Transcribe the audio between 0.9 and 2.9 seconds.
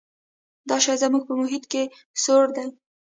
زموږ په محیط کې سوړ دی.